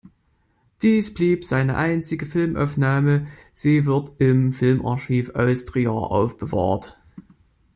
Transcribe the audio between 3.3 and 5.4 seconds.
sie wird im Filmarchiv